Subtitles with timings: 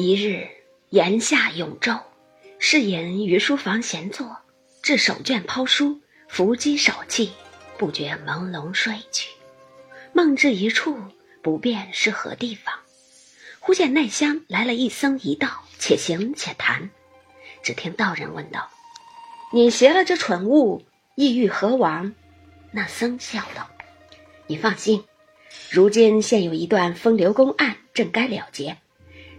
[0.00, 0.46] 一日，
[0.90, 1.98] 炎夏永昼，
[2.60, 4.36] 侍隐于书房闲坐，
[4.80, 7.32] 置手绢抛书，伏击手气，
[7.76, 9.30] 不觉朦胧睡去。
[10.12, 10.96] 梦至一处，
[11.42, 12.72] 不辨是何地方。
[13.58, 16.90] 忽见内乡来了一僧一道，且行且谈。
[17.64, 18.70] 只听道人问道
[19.52, 20.84] ：“你携了这蠢物，
[21.16, 22.14] 意欲何往？”
[22.70, 23.68] 那僧笑道
[24.46, 25.02] ：“你放心，
[25.68, 28.76] 如今现有一段风流公案，正该了结。”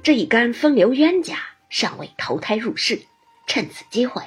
[0.01, 1.37] 这一干风流冤家
[1.69, 3.01] 尚未投胎入世，
[3.47, 4.23] 趁此机会，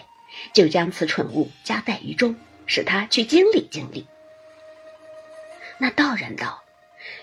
[0.53, 2.37] 就将此蠢物夹带于中，
[2.67, 4.07] 使他去经历经历。
[5.79, 6.63] 那道人道：“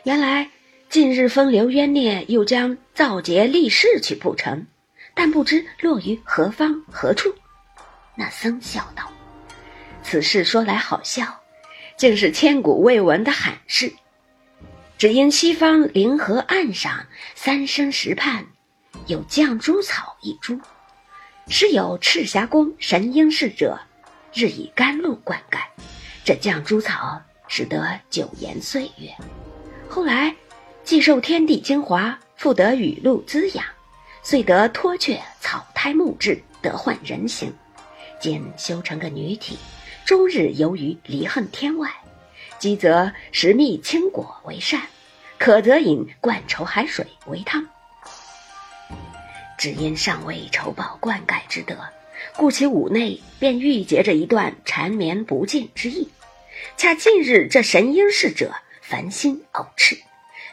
[0.04, 0.50] 原来
[0.90, 4.66] 近日风流冤孽又将造劫立誓去不成，
[5.14, 7.34] 但不知落于何方何处。”
[8.18, 9.12] 那僧笑道
[10.04, 11.42] ：“此事说来好笑，
[11.98, 13.94] 竟是千古未闻的罕事。”
[15.00, 18.46] 只因西方灵河岸上三生石畔，
[19.08, 20.60] 有绛珠草一株，
[21.48, 23.80] 时有赤霞宫神瑛侍者，
[24.34, 25.60] 日以甘露灌溉，
[26.26, 29.10] 这绛珠草使得久延岁月。
[29.88, 30.36] 后来
[30.84, 33.64] 既受天地精华，复得雨露滋养，
[34.22, 37.54] 遂得脱却草胎木质，得换人形。
[38.20, 39.58] 今修成个女体，
[40.04, 41.90] 终日游于离恨天外。
[42.60, 44.82] 饥则食蜜青果为膳，
[45.38, 47.66] 渴则饮灌稠海水为汤。
[49.58, 51.78] 只因尚未酬报灌溉之德，
[52.36, 56.10] 故其五内便郁结着一段缠绵不尽之意。
[56.76, 59.98] 恰近日这神瑛侍者烦心偶炽，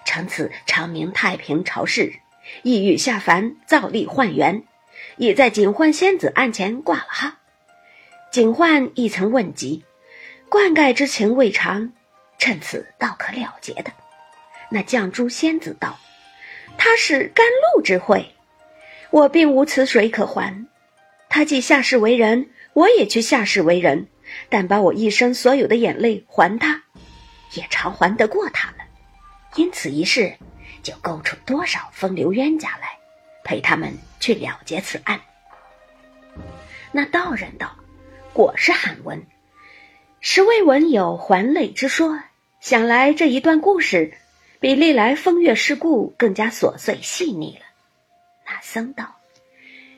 [0.04, 2.12] 乘此长明太平朝事，
[2.62, 4.62] 意欲下凡造力换元，
[5.16, 7.32] 已在警幻仙子案前挂了号。
[8.30, 9.84] 警幻亦曾问及。
[10.48, 11.92] 灌溉之情未尝，
[12.38, 13.92] 趁此倒可了结的。
[14.68, 15.98] 那绛珠仙子道
[16.76, 18.34] ：“他是甘露之惠，
[19.10, 20.66] 我并无此水可还。
[21.28, 24.08] 他既下世为人，我也去下世为人。
[24.48, 26.82] 但把我一生所有的眼泪还他，
[27.52, 28.78] 也偿还得过他了。
[29.54, 30.36] 因此一事，
[30.82, 32.98] 就勾出多少风流冤家来，
[33.44, 35.20] 陪他们去了结此案。”
[36.90, 37.76] 那道人道
[38.34, 39.24] ：“果是罕闻。”
[40.20, 42.18] 实未闻有还泪之说，
[42.60, 44.12] 想来这一段故事，
[44.60, 47.66] 比历来风月事故更加琐碎细腻了。
[48.46, 49.16] 那僧道：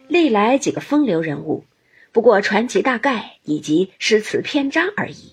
[0.09, 1.65] 历来几个风流人物，
[2.13, 5.33] 不过传奇大概以及诗词篇章而已，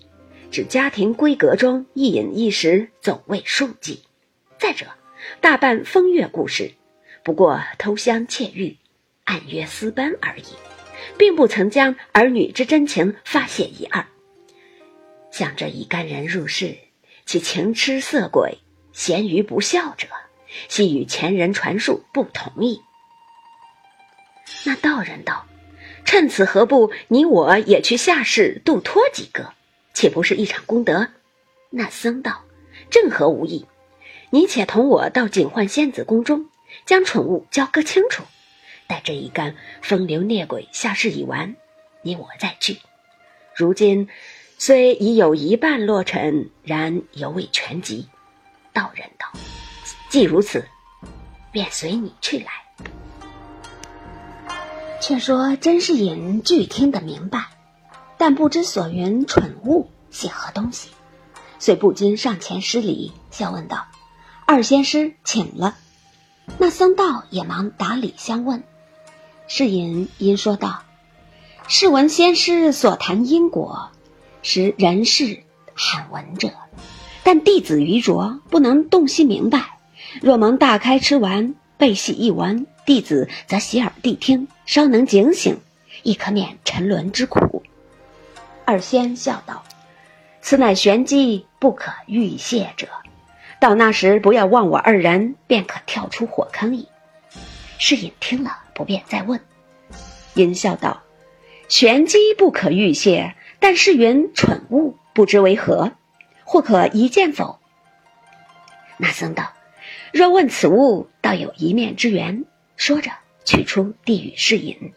[0.50, 4.02] 指家庭闺阁中一饮一食，总为数计。
[4.58, 4.86] 再者，
[5.40, 6.72] 大半风月故事，
[7.22, 8.74] 不过偷香窃玉、
[9.24, 10.44] 暗约私奔而已，
[11.18, 14.06] 并不曾将儿女之真情发泄一二。
[15.30, 16.74] 想这一干人入世，
[17.26, 18.58] 其情痴色鬼、
[18.92, 20.06] 咸鱼不孝者，
[20.68, 22.80] 系与前人传述不同意。
[24.64, 25.44] 那道人道
[26.06, 29.52] ：“趁此何不你我也去下世度脱几个，
[29.92, 31.08] 岂不是一场功德？”
[31.70, 32.44] 那僧道
[32.90, 33.66] ：“正合无益。
[34.30, 36.48] 你且同我到警幻仙子宫中，
[36.84, 38.22] 将蠢物交割清楚。
[38.86, 41.56] 待这一干风流孽鬼下世已完，
[42.02, 42.78] 你我再聚。
[43.56, 44.08] 如今。”
[44.58, 48.08] 虽已有一半落尘，然犹未全集。
[48.72, 49.26] 道人道
[50.08, 50.66] ：“既如此，
[51.52, 52.46] 便随你去来。”
[55.00, 57.48] 却说甄士隐俱听得明白，
[58.16, 60.88] 但不知所云蠢物系何东西，
[61.58, 63.86] 遂不禁上前施礼，笑问道
[64.46, 65.76] ：“二仙师请了。”
[66.56, 68.64] 那僧道也忙打礼相问。
[69.48, 70.82] 士隐因说道
[71.68, 73.90] ：“试闻仙师所谈因果。”
[74.48, 75.40] 时人世
[75.74, 76.52] 罕闻者，
[77.24, 79.80] 但弟子愚拙，不能洞悉明白。
[80.22, 85.58] 若蒙大开吃完，背细一闻，弟子则洗耳谛听，稍能警醒，
[86.04, 87.64] 亦可免沉沦之苦。
[88.64, 89.64] 二仙笑道
[90.40, 92.86] ：“此乃玄机，不可预泄者。
[93.58, 96.86] 到那时，不要忘我二人，便可跳出火坑矣。”
[97.78, 99.40] 世隐听了，不便再问，
[100.34, 101.02] 因笑道
[101.68, 103.34] ：“玄机不可预泄。”
[103.68, 105.90] 但是云蠢物，不知为何，
[106.44, 107.58] 或可一见否？
[108.96, 109.54] 那僧道
[110.14, 112.44] ：“若问此物，倒有一面之缘。”
[112.78, 113.10] 说着，
[113.44, 114.92] 取出递与世隐。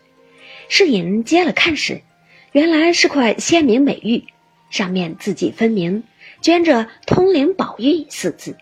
[0.68, 2.04] 世隐接了看时，
[2.52, 4.26] 原来是块鲜明美玉，
[4.70, 6.04] 上面字迹分明，
[6.44, 8.56] 镌着“通灵宝玉”四字，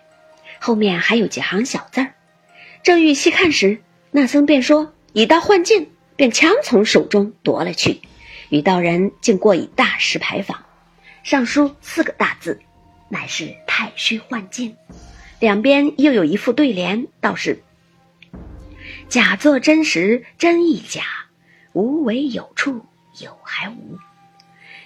[0.62, 2.14] 后面还有几行小字儿。
[2.82, 3.82] 正欲细看时，
[4.12, 8.00] 那僧便说：“以道换境。”便强从手中夺了去。
[8.50, 10.66] 与道人竟过以大石牌坊，
[11.24, 12.60] 上书四个大字，
[13.10, 14.76] 乃是“太虚幻境”。
[15.40, 17.62] 两边又有一副对联，道是
[19.10, 21.02] ：“假作真时，真亦假；
[21.74, 22.86] 无为有处，
[23.22, 24.00] 有还无。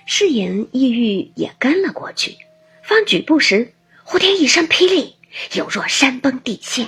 [0.05, 2.35] 世隐意欲也跟了过去，
[2.83, 3.73] 方举步时，
[4.03, 5.15] 忽听一声霹雳，
[5.53, 6.87] 有若山崩地陷。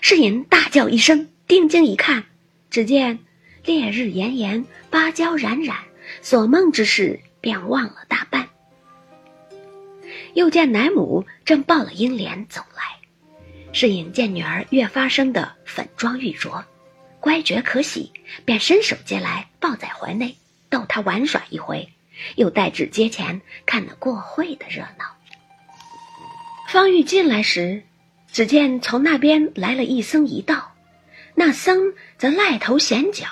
[0.00, 2.24] 世隐大叫一声，定睛一看，
[2.70, 3.18] 只见
[3.64, 5.76] 烈日炎炎，芭蕉冉冉，
[6.22, 8.48] 所梦之事便忘了大半。
[10.34, 12.82] 又见奶母正抱了英莲走来，
[13.72, 16.62] 世隐见女儿越发生的粉妆玉琢，
[17.20, 18.12] 乖觉可喜，
[18.44, 20.36] 便伸手接来，抱在怀内，
[20.70, 21.88] 逗她玩耍一回，
[22.36, 25.04] 又带至街前看了过会的热闹。
[26.68, 27.82] 方玉进来时，
[28.30, 30.72] 只见从那边来了一僧一道，
[31.34, 33.26] 那僧则赖头显脚，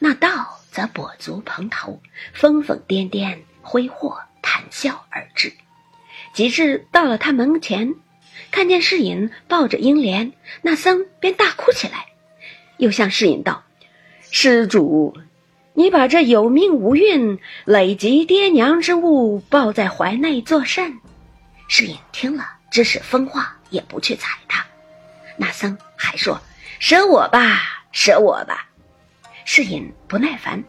[0.00, 2.00] 那道则跛足蓬头，
[2.32, 5.52] 疯疯癫癫，挥霍谈笑而至。
[6.32, 7.94] 及至到了他门前，
[8.50, 12.06] 看见世隐抱着英莲，那僧便大哭起来，
[12.76, 13.64] 又向世隐道
[14.30, 15.16] ：“施主，
[15.74, 20.98] 你把这有命无运、累及爹娘之物抱在怀内作甚？”
[21.66, 24.64] 世隐听了，只是疯话，也不去睬他。
[25.36, 26.40] 那僧还说
[26.78, 28.67] ：“舍我吧，舍我吧。”
[29.50, 30.62] 世隐不耐烦，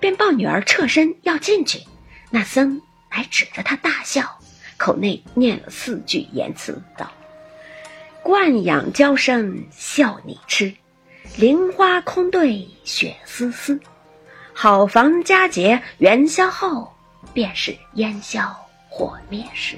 [0.00, 1.80] 便抱女儿侧身要进去，
[2.30, 2.80] 那僧
[3.10, 4.38] 还指着他大笑。
[4.78, 7.12] 口内念了四句言辞，道
[8.24, 10.74] ：“惯养娇生笑你痴，
[11.36, 13.78] 菱花空对雪丝丝。
[14.54, 16.96] 好房佳节元宵后，
[17.34, 18.56] 便是烟消
[18.88, 19.76] 火灭时。”